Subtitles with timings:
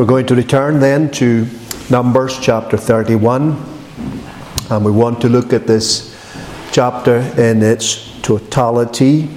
[0.00, 1.46] We're going to return then to
[1.90, 3.50] Numbers chapter 31,
[4.70, 6.16] and we want to look at this
[6.72, 9.28] chapter in its totality.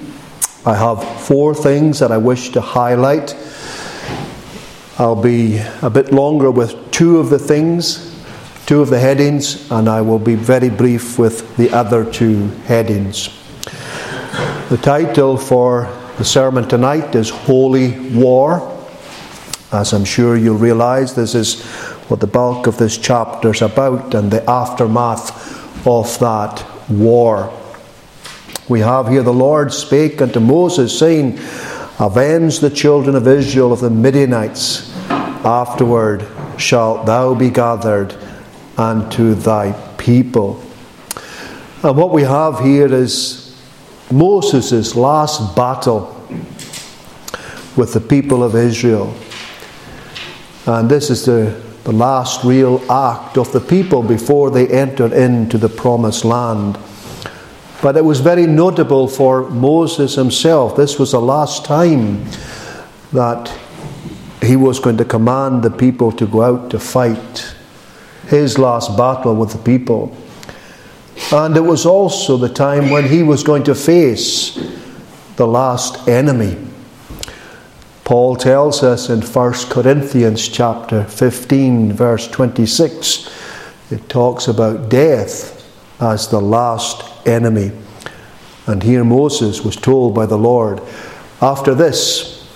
[0.66, 3.36] I have four things that I wish to highlight.
[4.98, 8.18] I'll be a bit longer with two of the things,
[8.66, 13.28] two of the headings, and I will be very brief with the other two headings.
[14.70, 18.73] The title for the sermon tonight is Holy War.
[19.74, 21.64] As I'm sure you'll realize, this is
[22.08, 27.52] what the bulk of this chapter is about and the aftermath of that war.
[28.70, 31.40] We have here the Lord spake unto Moses, saying,
[32.00, 34.96] Avenge the children of Israel of the Midianites.
[35.10, 38.16] Afterward shalt thou be gathered
[38.78, 40.64] unto thy people.
[41.82, 43.60] And what we have here is
[44.12, 46.10] Moses' last battle
[47.76, 49.16] with the people of Israel.
[50.66, 55.58] And this is the, the last real act of the people before they entered into
[55.58, 56.78] the promised land.
[57.82, 60.78] But it was very notable for Moses himself.
[60.78, 62.24] This was the last time
[63.12, 63.54] that
[64.42, 67.56] he was going to command the people to go out to fight.
[68.28, 70.16] His last battle with the people.
[71.34, 74.56] And it was also the time when he was going to face
[75.36, 76.58] the last enemy.
[78.04, 83.30] Paul tells us in 1 Corinthians chapter 15 verse 26
[83.92, 85.54] it talks about death
[86.02, 87.72] as the last enemy.
[88.66, 90.82] And here Moses was told by the Lord,
[91.42, 92.50] after this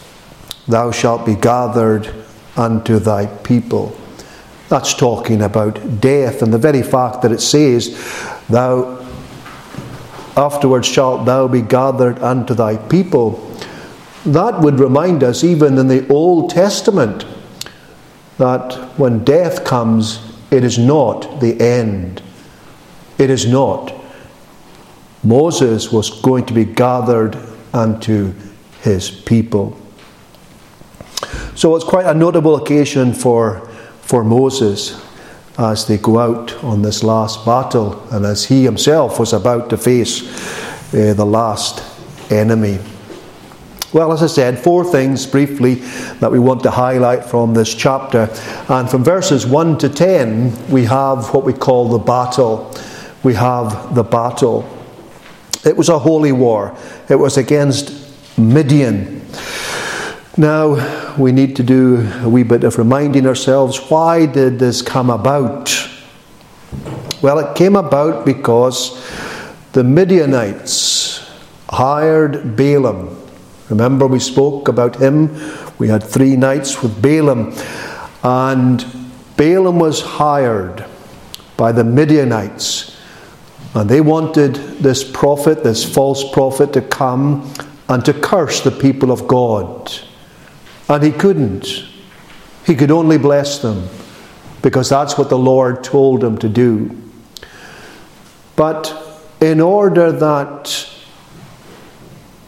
[0.67, 2.13] thou shalt be gathered
[2.55, 3.95] unto thy people.
[4.69, 7.95] That's talking about death and the very fact that it says
[8.49, 9.05] thou
[10.35, 13.46] afterwards shalt thou be gathered unto thy people
[14.25, 17.25] that would remind us, even in the Old Testament,
[18.37, 20.19] that when death comes,
[20.51, 22.21] it is not the end.
[23.17, 23.93] It is not.
[25.23, 27.37] Moses was going to be gathered
[27.73, 28.33] unto
[28.81, 29.77] his people.
[31.55, 33.67] So it's quite a notable occasion for,
[34.01, 35.03] for Moses
[35.57, 39.77] as they go out on this last battle and as he himself was about to
[39.77, 40.21] face
[40.93, 41.83] uh, the last
[42.31, 42.79] enemy.
[43.93, 45.75] Well, as I said, four things briefly
[46.19, 48.29] that we want to highlight from this chapter.
[48.67, 52.75] And from verses 1 to 10, we have what we call the battle.
[53.23, 54.67] We have the battle.
[55.65, 56.77] It was a holy war,
[57.09, 59.25] it was against Midian.
[60.35, 65.09] Now, we need to do a wee bit of reminding ourselves why did this come
[65.09, 65.73] about?
[67.21, 69.03] Well, it came about because
[69.71, 71.27] the Midianites
[71.69, 73.26] hired Balaam
[73.69, 75.29] Remember, we spoke about him.
[75.77, 77.53] We had three nights with Balaam.
[78.23, 78.85] And
[79.35, 80.85] Balaam was hired
[81.57, 82.95] by the Midianites.
[83.73, 87.51] And they wanted this prophet, this false prophet, to come
[87.89, 89.91] and to curse the people of God.
[90.89, 91.85] And he couldn't.
[92.65, 93.87] He could only bless them
[94.61, 96.95] because that's what the Lord told him to do.
[98.55, 98.93] But
[99.39, 100.89] in order that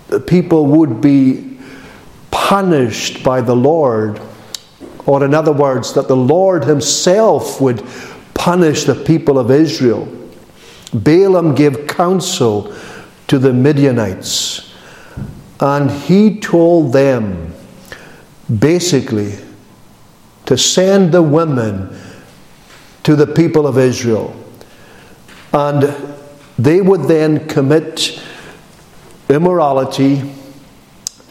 [0.09, 1.58] the people would be
[2.31, 4.20] punished by the Lord,
[5.06, 7.84] or in other words, that the Lord Himself would
[8.34, 10.08] punish the people of Israel.
[10.94, 12.75] Balaam gave counsel
[13.28, 14.74] to the Midianites,
[15.59, 17.53] and he told them
[18.59, 19.34] basically
[20.48, 21.96] to send the women
[23.03, 24.36] to the people of Israel,
[25.53, 25.96] and
[26.58, 28.19] they would then commit
[29.29, 30.22] immorality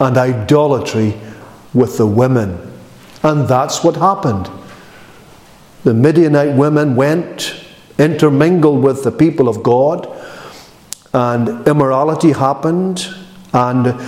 [0.01, 1.15] and idolatry
[1.75, 2.73] with the women.
[3.23, 4.49] And that's what happened.
[5.85, 7.55] The Midianite women went,
[7.99, 10.09] intermingled with the people of God,
[11.13, 13.07] and immorality happened.
[13.53, 14.01] And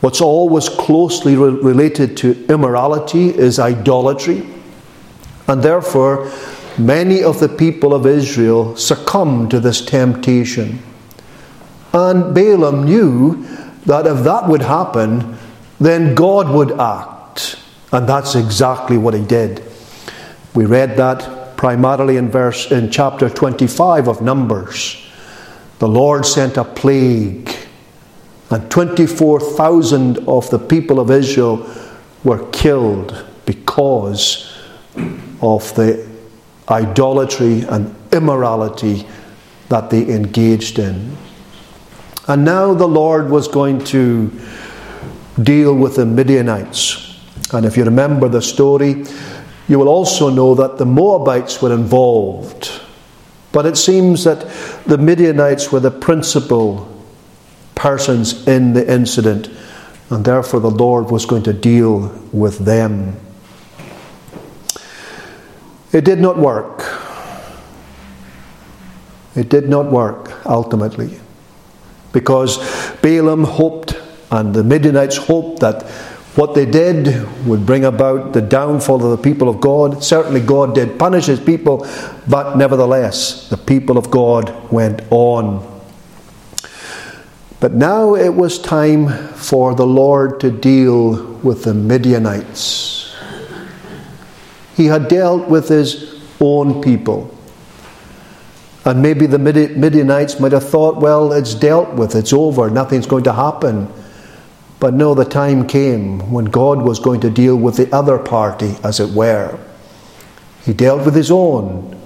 [0.00, 4.46] what's always closely re- related to immorality is idolatry.
[5.46, 6.30] And therefore,
[6.78, 10.82] many of the people of Israel succumbed to this temptation.
[11.92, 13.44] And Balaam knew
[13.86, 15.36] that if that would happen,
[15.78, 17.56] then God would act.
[17.92, 19.62] And that's exactly what he did.
[20.54, 25.04] We read that primarily in verse in chapter 25 of Numbers.
[25.78, 27.50] The Lord sent a plague,
[28.50, 31.68] and 24,000 of the people of Israel
[32.24, 34.52] were killed because
[35.40, 36.08] of the
[36.68, 39.06] idolatry and immorality
[39.68, 41.16] that they engaged in.
[42.28, 44.30] And now the Lord was going to
[45.42, 47.18] deal with the Midianites.
[47.52, 49.04] And if you remember the story,
[49.68, 52.80] you will also know that the Moabites were involved.
[53.50, 54.40] But it seems that
[54.86, 56.88] the Midianites were the principal
[57.74, 59.50] persons in the incident,
[60.10, 63.16] and therefore the Lord was going to deal with them.
[65.92, 66.86] It did not work.
[69.34, 71.18] It did not work ultimately
[72.12, 72.58] because
[73.00, 73.94] Balaam hoped
[74.30, 75.82] and the Midianites hoped that
[76.34, 80.02] what they did would bring about the downfall of the people of God.
[80.02, 81.86] Certainly, God did punish his people,
[82.26, 85.68] but nevertheless, the people of God went on.
[87.60, 93.14] But now it was time for the Lord to deal with the Midianites.
[94.74, 97.32] He had dealt with his own people.
[98.84, 103.24] And maybe the Midianites might have thought, well, it's dealt with, it's over, nothing's going
[103.24, 103.92] to happen.
[104.80, 108.74] But no, the time came when God was going to deal with the other party,
[108.82, 109.56] as it were.
[110.64, 112.00] He dealt with his own.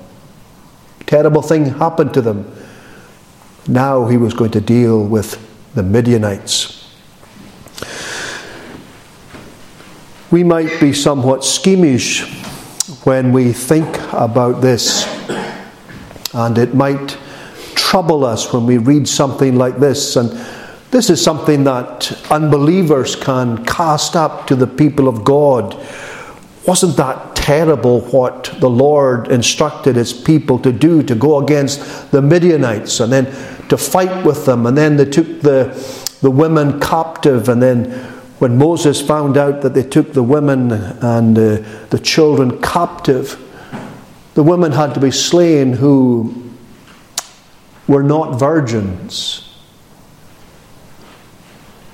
[1.06, 2.52] Terrible thing happened to them.
[3.66, 5.42] Now he was going to deal with
[5.74, 6.90] the Midianites.
[10.30, 12.44] We might be somewhat schemish
[13.04, 15.06] when we think about this
[16.36, 17.16] and it might
[17.74, 20.16] trouble us when we read something like this.
[20.16, 20.30] And
[20.90, 25.74] this is something that unbelievers can cast up to the people of God.
[26.66, 32.20] Wasn't that terrible what the Lord instructed his people to do to go against the
[32.20, 33.24] Midianites and then
[33.68, 34.66] to fight with them?
[34.66, 35.72] And then they took the,
[36.20, 37.48] the women captive.
[37.48, 37.90] And then
[38.40, 43.42] when Moses found out that they took the women and uh, the children captive,
[44.36, 46.52] the women had to be slain who
[47.88, 49.48] were not virgins.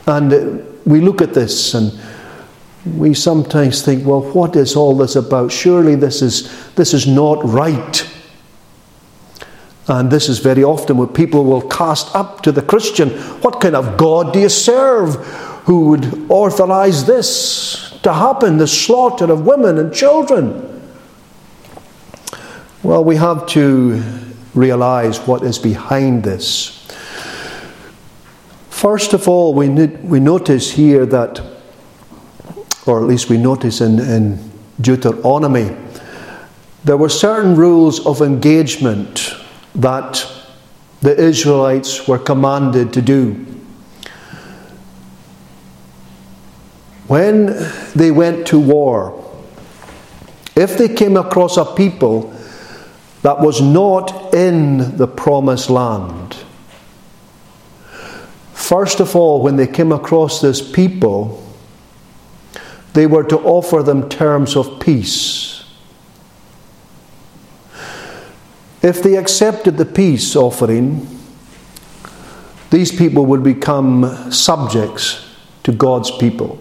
[0.09, 1.97] And we look at this and
[2.99, 5.53] we sometimes think, well, what is all this about?
[5.53, 8.11] Surely this is, this is not right.
[9.87, 13.11] And this is very often what people will cast up to the Christian.
[13.43, 15.15] What kind of God do you serve
[15.67, 20.72] who would authorize this to happen, the slaughter of women and children?
[22.85, 24.03] Well, we have to
[24.55, 26.85] realize what is behind this.
[28.71, 31.41] First of all, we, we notice here that,
[32.85, 34.51] or at least we notice in, in
[34.81, 35.77] Deuteronomy,
[36.83, 39.33] there were certain rules of engagement
[39.77, 40.29] that
[41.03, 43.35] the Israelites were commanded to do.
[47.07, 47.47] When
[47.95, 49.21] they went to war,
[50.57, 52.37] if they came across a people
[53.23, 56.37] that was not in the promised land.
[58.53, 61.43] First of all, when they came across this people,
[62.95, 65.65] they were to offer them terms of peace.
[68.83, 71.07] If they accepted the peace offering,
[72.71, 75.25] these people would become subjects
[75.63, 76.59] to God's people.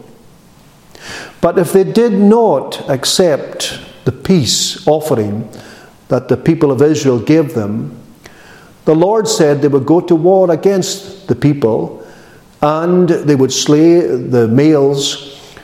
[1.39, 5.49] But if they did not accept the peace offering,
[6.11, 7.97] that the people of Israel gave them,
[8.83, 12.05] the Lord said they would go to war against the people
[12.61, 15.55] and they would slay the males,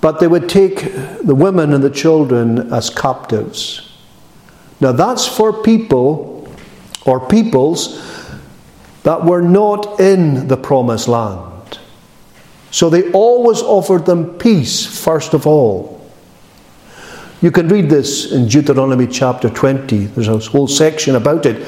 [0.00, 0.94] but they would take
[1.24, 3.92] the women and the children as captives.
[4.80, 6.48] Now that's for people
[7.04, 8.00] or peoples
[9.02, 11.80] that were not in the promised land.
[12.70, 15.95] So they always offered them peace, first of all.
[17.46, 20.06] You can read this in Deuteronomy chapter 20.
[20.06, 21.64] There's a whole section about it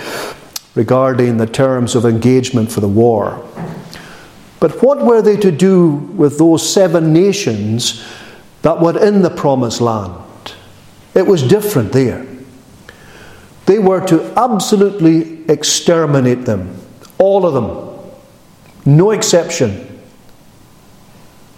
[0.74, 3.48] regarding the terms of engagement for the war.
[4.58, 8.04] But what were they to do with those seven nations
[8.62, 10.20] that were in the promised land?
[11.14, 12.26] It was different there.
[13.66, 16.76] They were to absolutely exterminate them,
[17.18, 18.18] all of them,
[18.84, 20.00] no exception.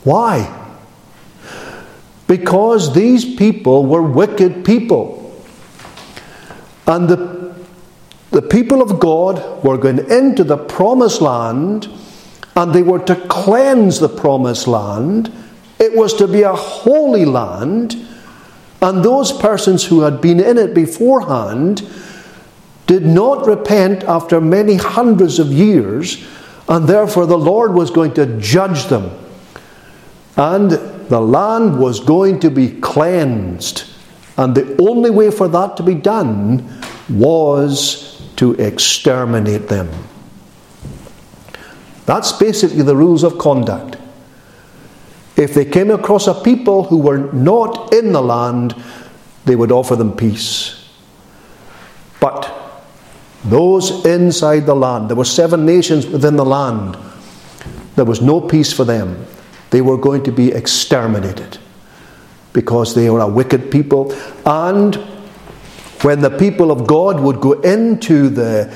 [0.04, 0.59] Why?
[2.30, 5.34] Because these people were wicked people.
[6.86, 7.56] And the,
[8.30, 11.88] the people of God were going into the promised land
[12.54, 15.32] and they were to cleanse the promised land.
[15.80, 17.96] It was to be a holy land.
[18.80, 21.82] And those persons who had been in it beforehand
[22.86, 26.24] did not repent after many hundreds of years,
[26.68, 29.10] and therefore the Lord was going to judge them.
[30.36, 33.82] And the land was going to be cleansed.
[34.36, 36.64] And the only way for that to be done
[37.08, 39.90] was to exterminate them.
[42.06, 43.96] That's basically the rules of conduct.
[45.36, 48.74] if they came across a people who were not in the land,
[49.46, 50.88] they would offer them peace.
[52.20, 52.52] But
[53.44, 56.96] those inside the land, there were seven nations within the land,
[57.96, 59.26] there was no peace for them.
[59.70, 61.58] They were going to be exterminated
[62.52, 64.12] because they were a wicked people.
[64.44, 64.96] And
[66.02, 68.74] when the people of God would go into the,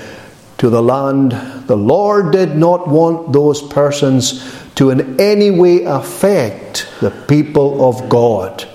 [0.59, 1.33] to the land,
[1.67, 4.45] the Lord did not want those persons
[4.77, 8.69] to in any way affect the people of God.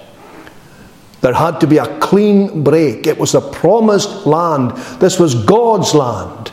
[1.22, 3.06] There had to be a clean break.
[3.06, 4.72] It was a promised land.
[5.00, 6.52] This was God's land.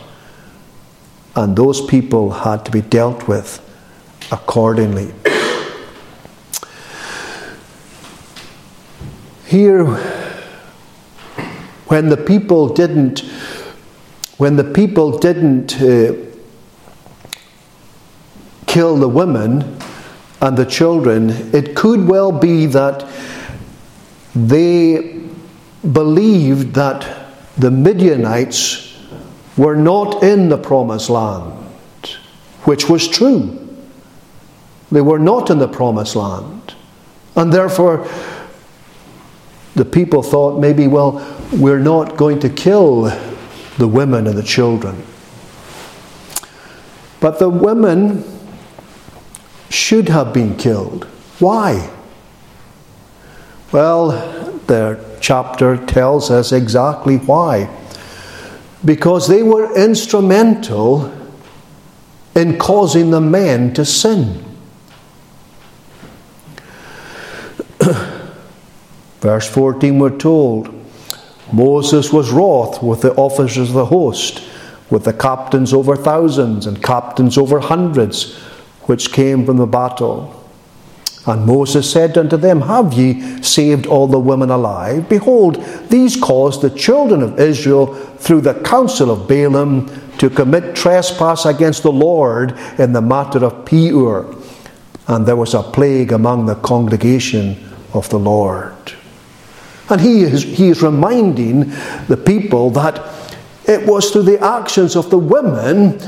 [1.36, 3.62] And those people had to be dealt with
[4.32, 5.12] accordingly.
[9.56, 9.86] Here,
[11.86, 13.20] when the people didn't,
[14.36, 16.12] when the people didn't uh,
[18.66, 19.78] kill the women
[20.42, 23.08] and the children, it could well be that
[24.34, 25.22] they
[25.90, 28.94] believed that the Midianites
[29.56, 31.54] were not in the promised land,
[32.64, 33.74] which was true.
[34.92, 36.74] They were not in the promised land.
[37.36, 38.06] And therefore,
[39.76, 43.02] the people thought maybe, well, we're not going to kill
[43.76, 45.04] the women and the children.
[47.20, 48.24] But the women
[49.68, 51.04] should have been killed.
[51.40, 51.90] Why?
[53.70, 54.12] Well,
[54.66, 57.68] the chapter tells us exactly why.
[58.82, 61.12] Because they were instrumental
[62.34, 64.42] in causing the men to sin.
[69.26, 70.72] Verse 14, we're told
[71.52, 74.40] Moses was wroth with the officers of the host,
[74.88, 78.36] with the captains over thousands and captains over hundreds,
[78.82, 80.48] which came from the battle.
[81.26, 85.08] And Moses said unto them, Have ye saved all the women alive?
[85.08, 85.56] Behold,
[85.88, 91.82] these caused the children of Israel through the counsel of Balaam to commit trespass against
[91.82, 94.36] the Lord in the matter of Peor.
[95.08, 98.72] And there was a plague among the congregation of the Lord.
[99.88, 101.70] And he is, he is reminding
[102.08, 103.00] the people that
[103.66, 105.98] it was through the actions of the women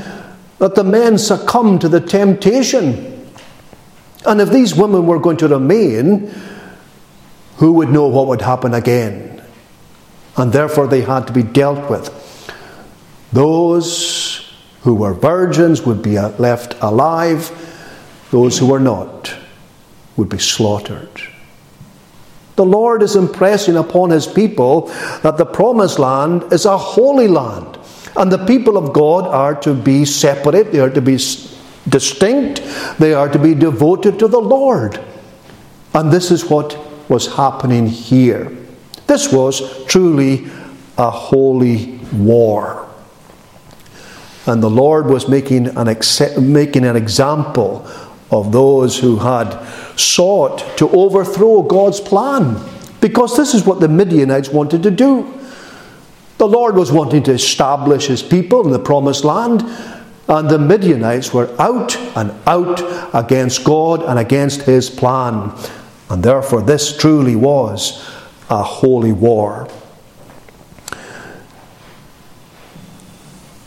[0.59, 3.29] that the men succumbed to the temptation.
[4.25, 6.33] And if these women were going to remain,
[7.57, 9.41] who would know what would happen again?
[10.35, 12.15] And therefore they had to be dealt with.
[13.31, 17.51] Those who were virgins would be left alive,
[18.31, 19.33] those who were not
[20.15, 21.28] would be slaughtered.
[22.59, 24.87] The Lord is impressing upon his people
[25.23, 27.79] that the promised land is a holy land.
[28.17, 31.17] And the people of God are to be separate, they are to be
[31.87, 32.61] distinct,
[32.99, 34.99] they are to be devoted to the Lord.
[35.93, 36.77] And this is what
[37.09, 38.51] was happening here.
[39.07, 40.47] This was truly
[40.97, 42.89] a holy war.
[44.47, 45.97] And the Lord was making an,
[46.41, 47.87] making an example
[48.31, 49.53] of those who had
[49.99, 52.57] sought to overthrow God's plan.
[53.01, 55.33] Because this is what the Midianites wanted to do.
[56.37, 59.61] The Lord was wanting to establish his people in the promised land,
[60.27, 62.81] and the Midianites were out and out
[63.13, 65.51] against God and against his plan.
[66.09, 68.07] And therefore, this truly was
[68.49, 69.67] a holy war.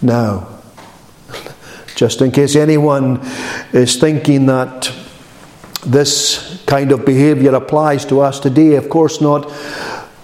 [0.00, 0.48] Now,
[1.94, 3.20] just in case anyone
[3.72, 4.92] is thinking that
[5.86, 8.74] this kind of behavior applies to us today.
[8.76, 9.52] Of course not.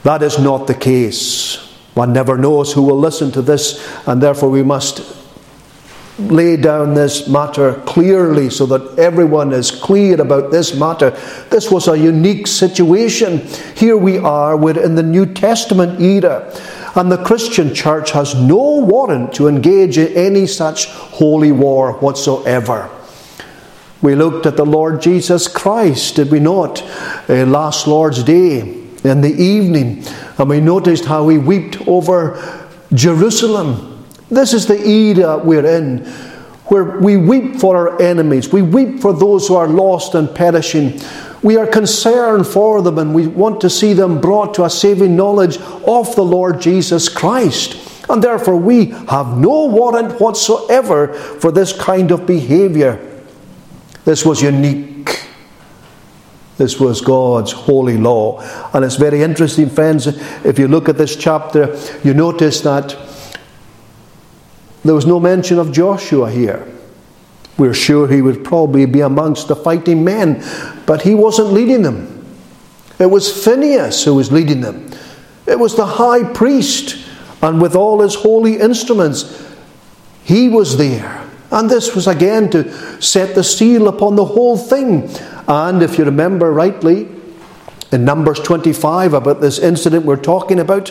[0.04, 1.56] That is not the case.
[1.94, 5.16] One never knows who will listen to this, and therefore we must
[6.18, 11.10] lay down this matter clearly so that everyone is clear about this matter.
[11.50, 13.38] This was a unique situation.
[13.76, 16.52] Here we are, we're in the New Testament era,
[16.94, 22.90] and the Christian church has no warrant to engage in any such holy war whatsoever.
[24.00, 26.82] We looked at the Lord Jesus Christ, did we not,
[27.28, 28.60] uh, last Lord's Day
[29.02, 30.04] in the evening,
[30.38, 34.06] and we noticed how he wept over Jerusalem.
[34.30, 36.04] This is the era we're in,
[36.66, 41.00] where we weep for our enemies, we weep for those who are lost and perishing.
[41.42, 45.16] We are concerned for them and we want to see them brought to a saving
[45.16, 47.76] knowledge of the Lord Jesus Christ.
[48.08, 53.07] And therefore, we have no warrant whatsoever for this kind of behavior.
[54.08, 55.22] This was unique.
[56.56, 58.40] This was God's holy law.
[58.72, 62.96] And it's very interesting, friends, if you look at this chapter, you notice that
[64.82, 66.66] there was no mention of Joshua here.
[67.58, 70.42] We're sure he would probably be amongst the fighting men,
[70.86, 72.24] but he wasn't leading them.
[72.98, 74.90] It was Phineas who was leading them.
[75.46, 76.96] It was the high priest,
[77.42, 79.54] and with all his holy instruments,
[80.24, 81.27] he was there.
[81.50, 85.10] And this was again to set the seal upon the whole thing.
[85.46, 87.08] And if you remember rightly,
[87.90, 90.90] in Numbers 25 about this incident we're talking about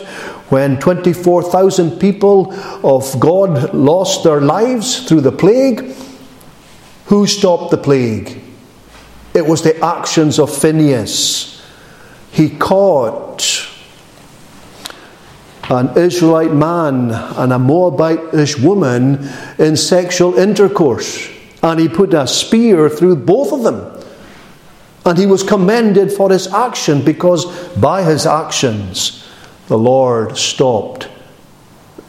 [0.50, 2.52] when 24,000 people
[2.84, 5.94] of God lost their lives through the plague.
[7.06, 8.42] Who stopped the plague?
[9.32, 11.62] It was the actions of Phineas.
[12.32, 13.67] He caught
[15.68, 21.28] an Israelite man and a Moabitish woman in sexual intercourse,
[21.62, 23.94] and he put a spear through both of them.
[25.04, 27.46] And he was commended for his action because
[27.76, 29.26] by his actions
[29.68, 31.08] the Lord stopped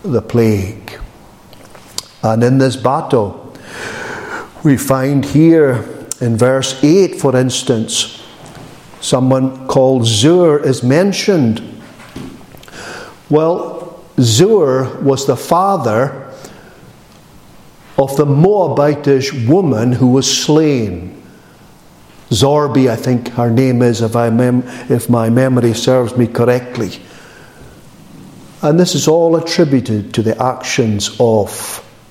[0.03, 0.97] the plague.
[2.23, 3.55] And in this battle,
[4.63, 5.85] we find here
[6.19, 8.21] in verse 8, for instance,
[8.99, 11.78] someone called Zur is mentioned.
[13.29, 16.33] Well, Zur was the father
[17.97, 21.21] of the Moabitish woman who was slain.
[22.29, 27.01] Zorbi, I think her name is, if, I mem- if my memory serves me correctly.
[28.61, 31.51] And this is all attributed to the actions of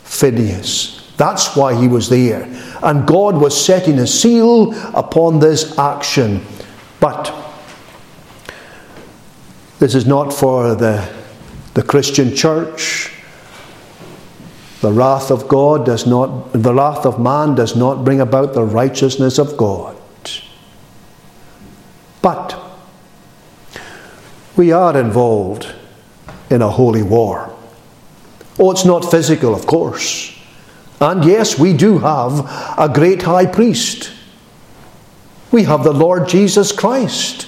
[0.05, 1.13] Phinehas.
[1.17, 2.45] That's why he was there.
[2.83, 6.45] And God was setting a seal upon this action.
[7.01, 7.48] But
[9.78, 11.08] this is not for the,
[11.75, 13.12] the Christian church.
[14.80, 18.64] The wrath of God does not, the wrath of man does not bring about the
[18.64, 19.97] righteousness of God.
[22.23, 22.61] But
[24.56, 25.73] we are involved
[26.50, 27.54] in a holy war.
[28.58, 30.37] Oh, it's not physical, of course.
[31.00, 32.40] And yes, we do have
[32.76, 34.12] a great high priest.
[35.52, 37.47] We have the Lord Jesus Christ.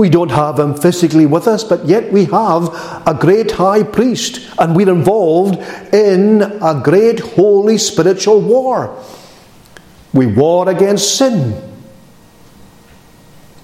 [0.00, 2.68] We don't have him physically with us, but yet we have
[3.06, 5.58] a great high priest, and we're involved
[5.92, 8.98] in a great holy spiritual war.
[10.14, 11.54] We war against sin.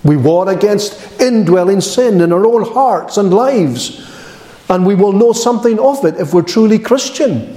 [0.05, 4.07] We war against indwelling sin in our own hearts and lives.
[4.69, 7.56] And we will know something of it if we're truly Christian.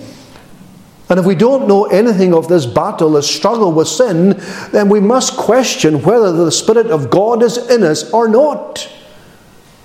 [1.09, 4.39] And if we don't know anything of this battle, this struggle with sin,
[4.71, 8.87] then we must question whether the Spirit of God is in us or not.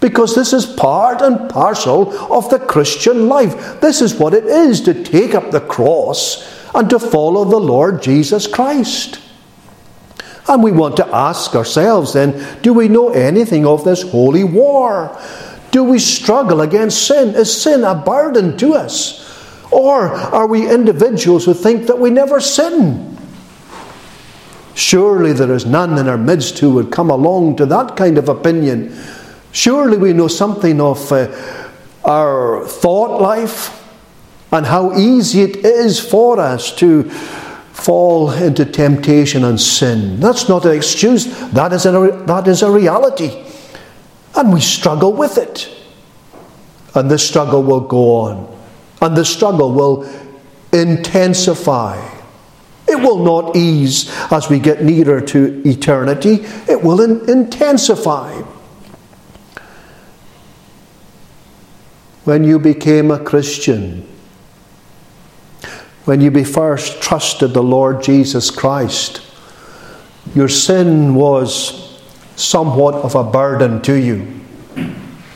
[0.00, 3.80] Because this is part and parcel of the Christian life.
[3.80, 8.02] This is what it is to take up the cross and to follow the Lord
[8.02, 9.18] Jesus Christ.
[10.46, 15.18] And we want to ask ourselves then do we know anything of this holy war?
[15.70, 17.34] Do we struggle against sin?
[17.34, 19.24] Is sin a burden to us?
[19.74, 23.18] Or are we individuals who think that we never sin?
[24.76, 28.28] Surely there is none in our midst who would come along to that kind of
[28.28, 28.96] opinion.
[29.50, 31.26] Surely we know something of uh,
[32.04, 33.84] our thought life
[34.52, 37.10] and how easy it is for us to
[37.72, 40.20] fall into temptation and sin.
[40.20, 43.44] That's not an excuse, that is a, that is a reality.
[44.36, 45.68] And we struggle with it.
[46.94, 48.53] And the struggle will go on.
[49.04, 50.08] And the struggle will
[50.72, 52.02] intensify.
[52.88, 58.32] It will not ease as we get nearer to eternity, it will in- intensify.
[62.24, 64.08] When you became a Christian,
[66.06, 69.20] when you first trusted the Lord Jesus Christ,
[70.34, 72.00] your sin was
[72.36, 74.43] somewhat of a burden to you.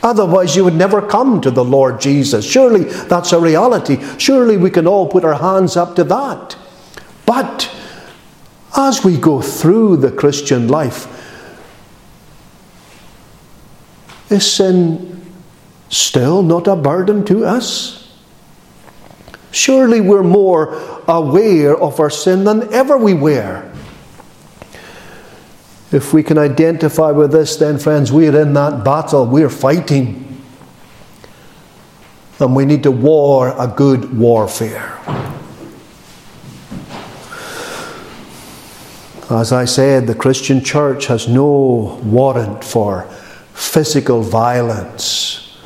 [0.01, 2.49] Otherwise, you would never come to the Lord Jesus.
[2.49, 3.97] Surely that's a reality.
[4.17, 6.55] Surely we can all put our hands up to that.
[7.25, 7.73] But
[8.77, 11.15] as we go through the Christian life,
[14.29, 15.25] is sin
[15.89, 17.99] still not a burden to us?
[19.51, 23.68] Surely we're more aware of our sin than ever we were.
[25.91, 29.25] If we can identify with this, then, friends, we're in that battle.
[29.25, 30.43] We're fighting.
[32.39, 34.97] And we need to war a good warfare.
[39.31, 43.03] As I said, the Christian church has no warrant for
[43.53, 45.57] physical violence,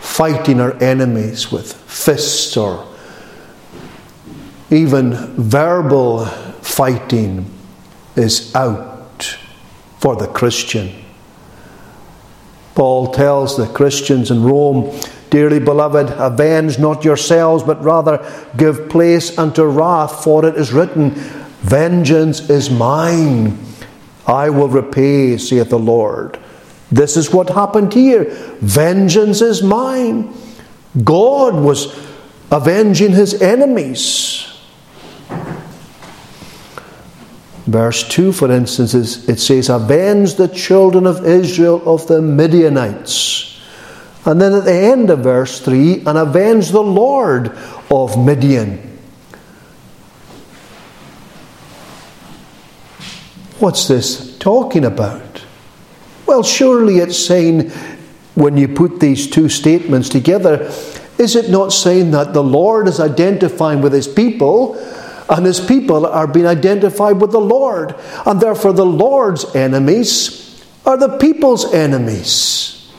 [0.00, 2.86] fighting our enemies with fists or
[4.70, 6.26] even verbal
[6.60, 7.50] fighting
[8.16, 8.93] is out
[10.04, 10.92] for the Christian.
[12.74, 14.94] Paul tells the Christians in Rome
[15.30, 18.20] Dearly beloved, avenge not yourselves, but rather
[18.58, 21.12] give place unto wrath, for it is written,
[21.62, 23.58] Vengeance is mine,
[24.26, 26.38] I will repay, saith the Lord.
[26.92, 28.26] This is what happened here.
[28.60, 30.32] Vengeance is mine.
[31.02, 31.98] God was
[32.52, 34.53] avenging his enemies.
[37.66, 43.58] Verse 2, for instance, it says, Avenge the children of Israel of the Midianites.
[44.26, 47.56] And then at the end of verse 3, and avenge the Lord
[47.90, 48.98] of Midian.
[53.58, 55.44] What's this talking about?
[56.26, 57.70] Well, surely it's saying,
[58.34, 60.70] when you put these two statements together,
[61.18, 64.74] is it not saying that the Lord is identifying with his people
[65.28, 67.94] and his people are being identified with the Lord?
[68.26, 72.92] And therefore, the Lord's enemies are the people's enemies.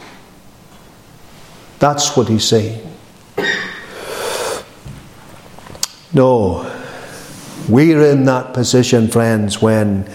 [1.79, 2.81] That's what he's saying.
[6.13, 6.71] No,
[7.67, 10.09] we're in that position, friends, when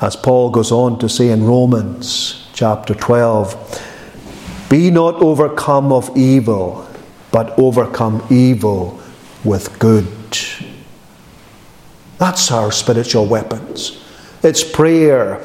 [0.00, 3.86] as Paul goes on to say in Romans chapter 12,
[4.68, 6.88] be not overcome of evil,
[7.32, 9.00] but overcome evil
[9.44, 10.06] with good.
[12.20, 13.98] That's our spiritual weapons.
[14.42, 15.42] It's prayer.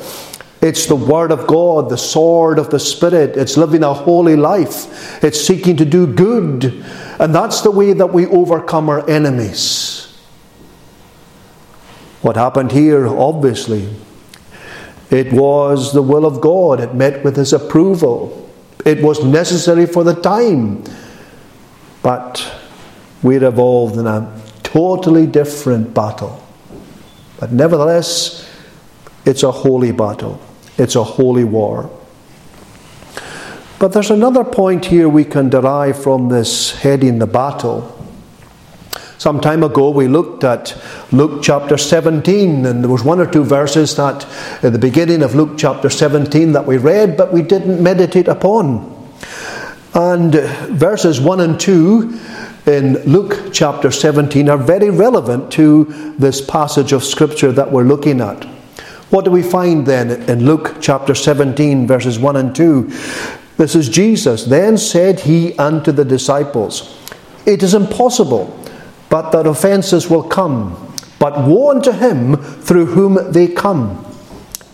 [0.62, 3.38] It's the Word of God, the sword of the Spirit.
[3.38, 5.24] It's living a holy life.
[5.24, 6.84] It's seeking to do good.
[7.18, 10.14] And that's the way that we overcome our enemies.
[12.22, 13.88] What happened here, obviously,
[15.10, 18.52] it was the will of God, it met with His approval.
[18.86, 20.84] It was necessary for the time.
[22.04, 22.54] But
[23.24, 26.45] we're involved in a totally different battle.
[27.40, 28.50] But nevertheless,
[29.26, 30.42] it's a holy battle,
[30.78, 31.90] it's a holy war.
[33.78, 37.92] But there's another point here we can derive from this heading the battle.
[39.18, 43.44] Some time ago, we looked at Luke chapter 17, and there was one or two
[43.44, 44.26] verses that
[44.64, 48.92] at the beginning of Luke chapter 17 that we read, but we didn't meditate upon.
[49.94, 50.34] And
[50.70, 52.20] verses 1 and 2
[52.68, 55.86] in Luke chapter 17 are very relevant to
[56.18, 58.44] this passage of Scripture that we're looking at.
[59.10, 62.84] What do we find then in Luke chapter 17, verses 1 and 2?
[63.58, 64.46] This is Jesus.
[64.46, 67.00] Then said he unto the disciples,
[67.46, 68.60] It is impossible
[69.10, 70.76] but that offences will come.
[71.20, 74.06] But woe unto him through whom they come.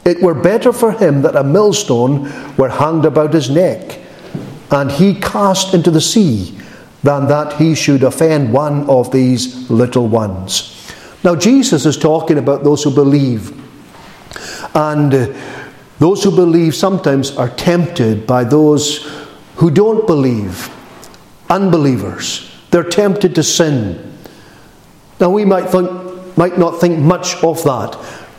[0.04, 2.24] It were better for him that a millstone
[2.58, 4.00] were hanged about his neck,
[4.72, 6.58] and he cast into the sea,
[7.04, 10.78] than that he should offend one of these little ones.
[11.24, 13.58] Now, Jesus is talking about those who believe.
[14.76, 15.34] And uh,
[16.00, 19.08] those who believe sometimes are tempted by those
[19.56, 20.70] who don't believe,
[21.50, 22.52] unbelievers.
[22.72, 24.18] They're tempted to sin.
[25.20, 27.98] Now, we might, think, might not think much of that,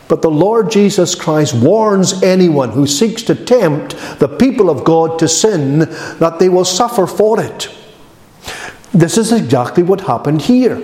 [0.09, 5.17] but the Lord Jesus Christ warns anyone who seeks to tempt the people of God
[5.19, 7.69] to sin that they will suffer for it.
[8.93, 10.81] This is exactly what happened here.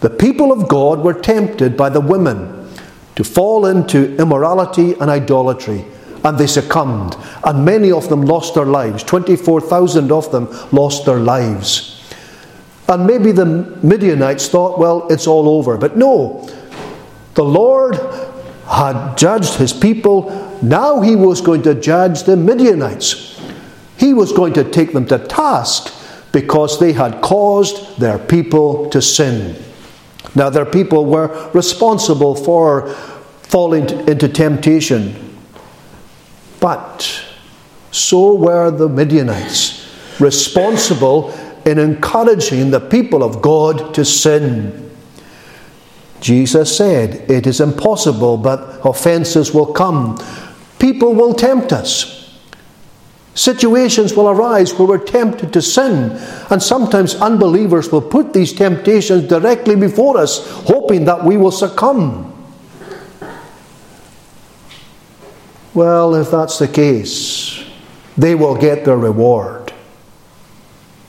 [0.00, 2.68] The people of God were tempted by the women
[3.16, 5.84] to fall into immorality and idolatry,
[6.24, 9.02] and they succumbed, and many of them lost their lives.
[9.02, 11.98] 24,000 of them lost their lives.
[12.88, 13.46] And maybe the
[13.82, 15.76] Midianites thought, well, it's all over.
[15.76, 16.48] But no,
[17.34, 17.96] the Lord
[18.68, 20.58] had judged his people.
[20.62, 23.40] Now he was going to judge the Midianites.
[23.96, 25.92] He was going to take them to task
[26.32, 29.62] because they had caused their people to sin.
[30.34, 32.88] Now, their people were responsible for
[33.42, 35.36] falling into temptation.
[36.58, 37.22] But
[37.90, 39.86] so were the Midianites,
[40.18, 41.30] responsible
[41.66, 44.90] in encouraging the people of God to sin.
[46.20, 50.18] Jesus said, It is impossible, but offenses will come.
[50.78, 52.21] People will tempt us.
[53.34, 56.12] Situations will arise where we're tempted to sin,
[56.50, 62.28] and sometimes unbelievers will put these temptations directly before us, hoping that we will succumb.
[65.72, 67.64] Well, if that's the case,
[68.18, 69.72] they will get their reward.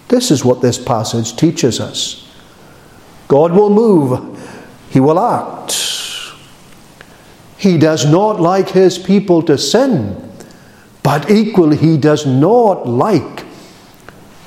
[0.07, 2.29] This is what this passage teaches us.
[3.27, 4.39] God will move,
[4.89, 5.75] He will act.
[7.57, 10.32] He does not like His people to sin,
[11.03, 13.45] but equally, He does not like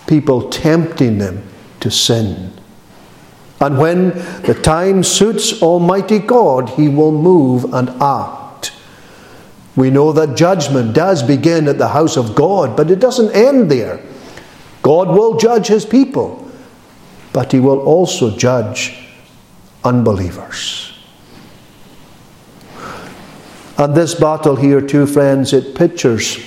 [0.07, 1.43] people tempting them
[1.81, 2.53] to sin.
[3.61, 4.11] And when
[4.43, 8.73] the time suits Almighty God, He will move and act.
[9.77, 13.71] We know that judgment does begin at the house of God, but it doesn't end
[13.71, 14.03] there.
[14.83, 16.51] God will judge his people,
[17.33, 18.97] but he will also judge
[19.85, 20.96] unbelievers.
[23.79, 26.39] And this battle here, too, friends, it pictures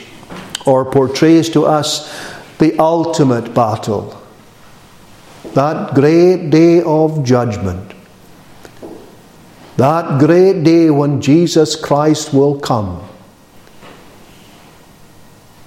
[0.65, 2.11] or portrays to us
[2.57, 4.21] the ultimate battle.
[5.53, 7.93] That great day of judgment.
[9.77, 13.01] That great day when Jesus Christ will come.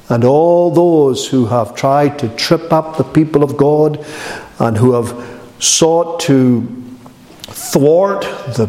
[0.09, 4.05] And all those who have tried to trip up the people of God
[4.59, 6.67] and who have sought to
[7.41, 8.23] thwart
[8.57, 8.67] the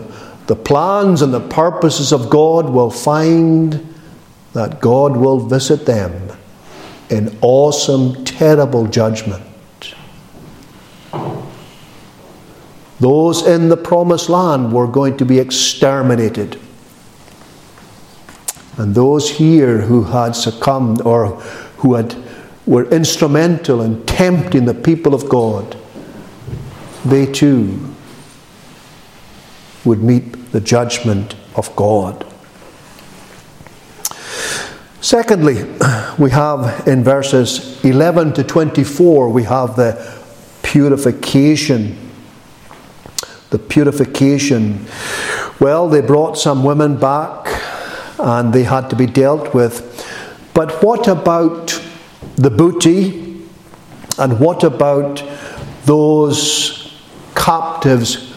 [0.47, 3.95] the plans and the purposes of God will find
[4.53, 6.32] that God will visit them
[7.10, 9.43] in awesome, terrible judgment.
[12.99, 16.60] Those in the promised land were going to be exterminated.
[18.77, 21.27] And those here who had succumbed or
[21.77, 22.15] who had,
[22.65, 25.77] were instrumental in tempting the people of God,
[27.06, 27.92] they too
[29.85, 32.25] would meet the judgment of God.
[35.01, 35.63] Secondly,
[36.17, 40.21] we have in verses 11 to 24, we have the
[40.63, 41.97] purification.
[43.49, 44.85] The purification.
[45.59, 47.47] Well, they brought some women back
[48.17, 49.89] and they had to be dealt with.
[50.53, 51.79] But what about
[52.35, 53.43] the booty?
[54.17, 55.23] And what about
[55.85, 56.97] those
[57.35, 58.32] captives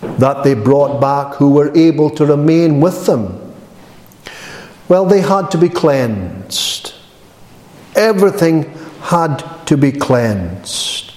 [0.00, 3.54] that they brought back who were able to remain with them?
[4.88, 6.94] Well, they had to be cleansed.
[7.94, 8.64] Everything
[9.02, 11.12] had to be cleansed.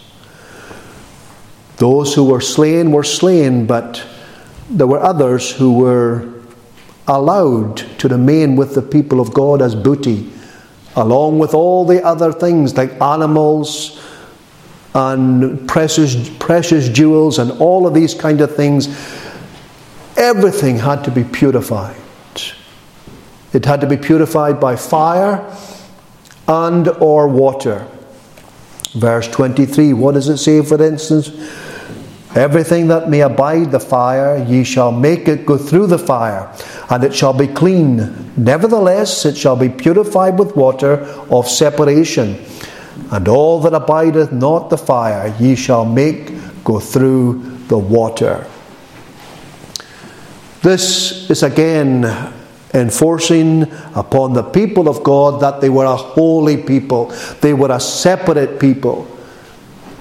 [1.77, 4.05] Those who were slain were slain, but
[4.69, 6.27] there were others who were
[7.07, 10.31] allowed to remain with the people of God as booty,
[10.95, 13.99] along with all the other things like animals
[14.93, 18.87] and precious, precious jewels and all of these kind of things,
[20.17, 21.95] everything had to be purified.
[23.53, 25.45] It had to be purified by fire
[26.47, 27.87] and or water.
[28.93, 31.29] Verse 23, what does it say, for instance?
[32.35, 36.51] Everything that may abide the fire, ye shall make it go through the fire,
[36.89, 38.31] and it shall be clean.
[38.37, 42.43] Nevertheless, it shall be purified with water of separation
[43.11, 46.31] and all that abideth not the fire ye shall make
[46.63, 48.45] go through the water.
[50.61, 52.33] This is again
[52.73, 53.63] enforcing
[53.95, 57.07] upon the people of God that they were a holy people,
[57.41, 59.07] they were a separate people,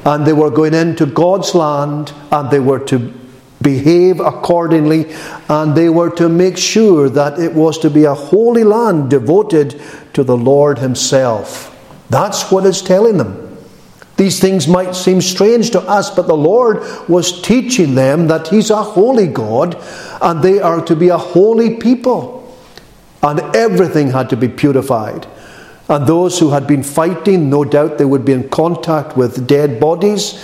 [0.05, 3.15] and they were going into God's land and they were to
[3.63, 5.13] behave accordingly
[5.49, 9.81] and they were to make sure that it was to be a holy land devoted
[10.13, 11.75] to the Lord Himself.
[12.11, 13.57] That's what it's telling them.
[14.17, 18.71] These things might seem strange to us, but the Lord was teaching them that He's
[18.71, 19.81] a holy God
[20.21, 22.35] and they are to be a holy people.
[23.23, 25.27] And everything had to be purified.
[25.89, 29.79] And those who had been fighting, no doubt they would be in contact with dead
[29.81, 30.35] bodies.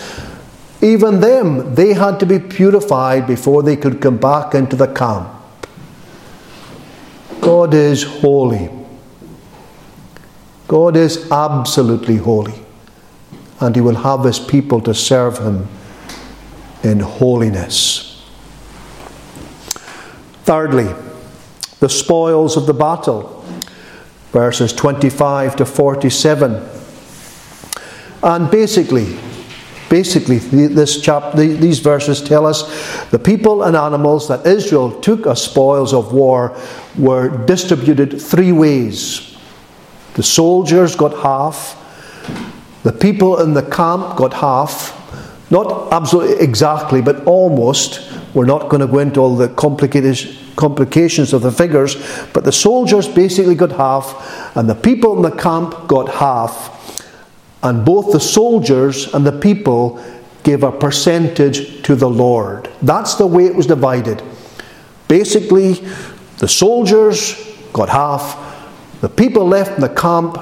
[0.81, 5.29] Even them, they had to be purified before they could come back into the camp.
[7.41, 8.71] God is holy.
[10.67, 12.55] God is absolutely holy,
[13.61, 15.69] and He will have His people to serve Him
[16.83, 18.23] in holiness.
[20.45, 20.89] Thirdly,
[21.81, 23.45] the spoils of the battle,
[24.33, 26.69] verses 25 to 47.
[28.23, 29.19] And basically,
[29.91, 32.63] basically this chap, these verses tell us
[33.11, 36.59] the people and animals that Israel took as spoils of war
[36.99, 39.34] were distributed three ways
[40.15, 41.81] the soldiers got half.
[42.83, 45.01] The people in the camp got half.
[45.51, 48.11] Not absolutely exactly, but almost.
[48.35, 51.97] We're not going to go into all the complicated complications of the figures,
[52.33, 56.71] but the soldiers basically got half, and the people in the camp got half.
[57.63, 60.03] And both the soldiers and the people
[60.43, 62.71] gave a percentage to the Lord.
[62.83, 64.23] That's the way it was divided.
[65.09, 65.75] Basically,
[66.39, 67.35] the soldiers
[67.73, 68.37] got half,
[69.05, 70.39] the people left in the camp,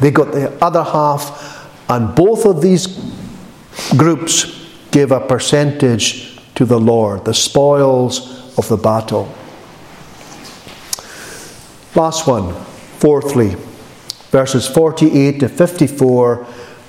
[0.00, 2.86] they got the other half, and both of these
[3.94, 9.30] groups gave a percentage to the Lord, the spoils of the battle.
[11.94, 12.54] Last one,
[13.00, 13.54] fourthly,
[14.30, 16.46] verses 48 to 54,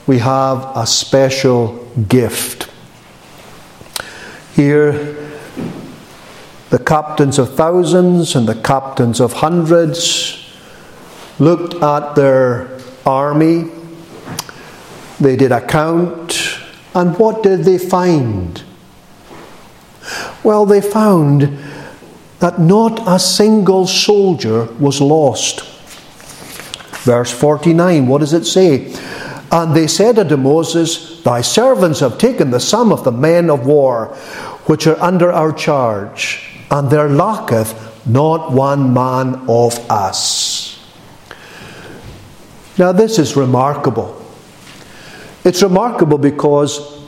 [0.07, 2.71] we have a special gift.
[4.53, 5.29] Here,
[6.69, 10.45] the captains of thousands and the captains of hundreds
[11.39, 13.71] looked at their army
[15.19, 16.59] They did account,
[16.93, 18.61] and what did they find?
[20.43, 21.57] Well, they found
[22.39, 25.63] that not a single soldier was lost.
[27.03, 28.93] Verse 49, what does it say?
[29.51, 33.65] And they said unto Moses, Thy servants have taken the sum of the men of
[33.65, 34.07] war
[34.67, 37.73] which are under our charge, and there lacketh
[38.05, 40.56] not one man of us.
[42.77, 44.23] Now, this is remarkable.
[45.43, 47.01] It's remarkable because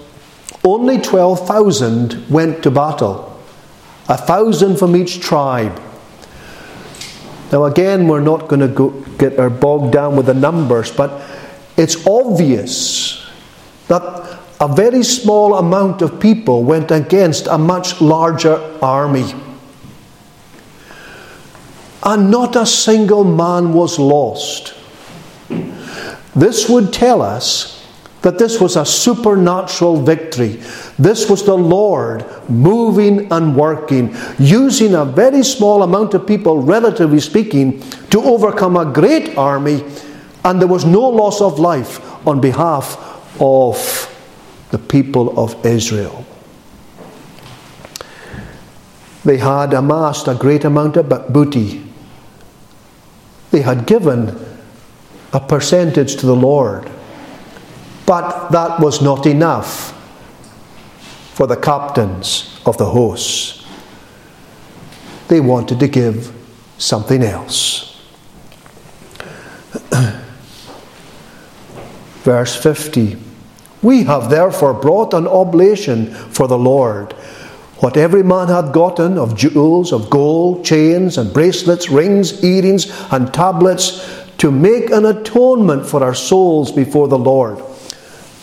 [0.64, 3.40] only 12,000 went to battle,
[4.08, 5.80] a thousand from each tribe.
[7.52, 11.22] Now, again, we're not going to get our bogged down with the numbers, but
[11.78, 13.26] it's obvious
[13.88, 19.34] that a very small amount of people went against a much larger army.
[22.04, 24.74] And not a single man was lost.
[26.40, 27.86] This would tell us
[28.22, 30.62] that this was a supernatural victory.
[30.98, 37.20] This was the Lord moving and working, using a very small amount of people, relatively
[37.20, 39.84] speaking, to overcome a great army,
[40.46, 42.96] and there was no loss of life on behalf
[43.42, 43.76] of
[44.72, 46.26] the people of Israel.
[49.26, 51.84] They had amassed a great amount of booty.
[53.52, 54.49] They had given
[55.34, 56.90] a percentage to the Lord.
[58.06, 59.96] But that was not enough
[61.34, 63.66] for the captains of the hosts.
[65.28, 66.36] They wanted to give
[66.78, 68.02] something else.
[72.24, 73.18] Verse 50
[73.82, 77.14] We have therefore brought an oblation for the Lord.
[77.80, 83.34] What every man hath gotten of jewels, of gold, chains, and bracelets, rings, earrings, and
[83.34, 87.62] tablets, to make an atonement for our souls before the Lord.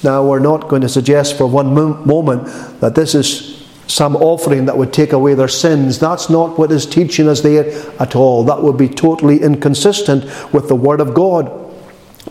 [0.02, 1.74] Now, we're not going to suggest for one
[2.06, 2.46] moment
[2.80, 5.98] that this is some offering that would take away their sins.
[5.98, 7.66] That's not what is teaching us there
[8.00, 8.44] at all.
[8.44, 11.65] That would be totally inconsistent with the Word of God.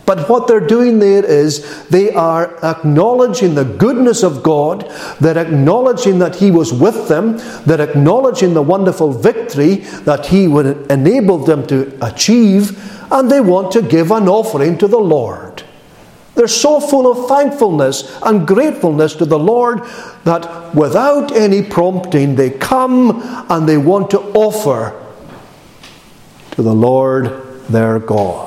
[0.06, 4.90] But what they're doing there is they are acknowledging the goodness of God,
[5.20, 10.90] they're acknowledging that He was with them, they're acknowledging the wonderful victory that He would
[10.90, 12.80] enable them to achieve,
[13.12, 15.64] and they want to give an offering to the Lord.
[16.36, 19.80] They're so full of thankfulness and gratefulness to the Lord
[20.24, 25.02] that without any prompting, they come and they want to offer
[26.52, 28.45] to the Lord their God.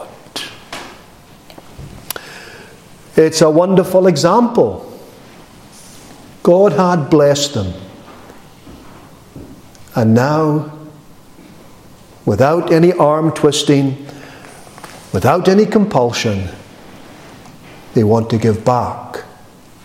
[3.15, 4.85] It's a wonderful example.
[6.43, 7.73] God had blessed them.
[9.95, 10.77] And now,
[12.25, 14.05] without any arm twisting,
[15.11, 16.49] without any compulsion,
[17.93, 19.23] they want to give back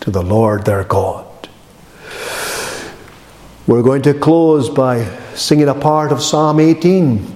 [0.01, 1.25] to the Lord their God.
[3.67, 7.33] We're going to close by singing a part of Psalm 18.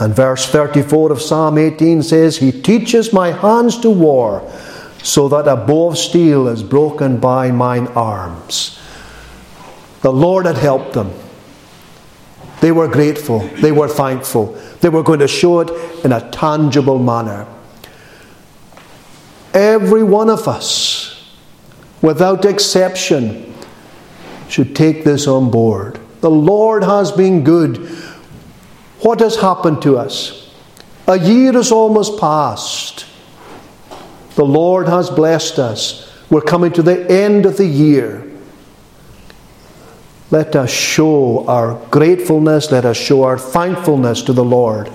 [0.00, 4.48] And verse 34 of Psalm 18 says, He teaches my hands to war,
[5.04, 8.80] so that a bow of steel is broken by mine arms.
[10.00, 11.12] The Lord had helped them.
[12.62, 13.40] They were grateful.
[13.60, 14.58] They were thankful.
[14.80, 15.70] They were going to show it
[16.04, 17.46] in a tangible manner.
[19.52, 21.30] Every one of us,
[22.00, 23.54] without exception,
[24.48, 26.00] should take this on board.
[26.22, 27.76] The Lord has been good.
[29.00, 30.50] What has happened to us?
[31.06, 33.04] A year has almost passed.
[34.34, 36.12] The Lord has blessed us.
[36.30, 38.30] We're coming to the end of the year.
[40.30, 44.90] Let us show our gratefulness, let us show our thankfulness to the Lord.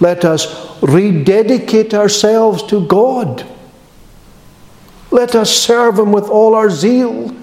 [0.00, 3.46] Let us rededicate ourselves to God.
[5.10, 7.34] Let us serve Him with all our zeal.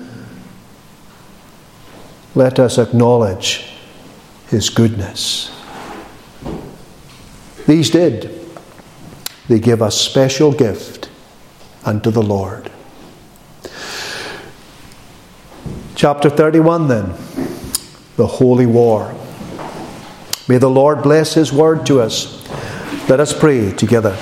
[2.35, 3.73] Let us acknowledge
[4.49, 5.51] His goodness.
[7.65, 8.29] These did.
[9.47, 10.94] They give a special gift
[11.85, 12.71] unto the Lord.
[15.95, 17.13] Chapter 31 then,
[18.17, 19.15] the Holy War.
[20.47, 22.43] May the Lord bless His word to us.
[23.07, 24.17] Let us pray together.